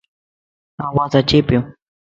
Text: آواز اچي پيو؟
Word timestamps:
آواز 0.87 1.11
اچي 1.19 1.39
پيو؟ 1.47 1.59